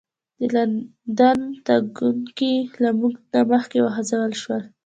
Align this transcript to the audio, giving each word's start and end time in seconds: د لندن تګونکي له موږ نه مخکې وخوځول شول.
د 0.39 0.41
لندن 0.55 1.39
تګونکي 1.67 2.53
له 2.81 2.89
موږ 2.99 3.13
نه 3.31 3.41
مخکې 3.51 3.77
وخوځول 3.81 4.33
شول. 4.41 4.63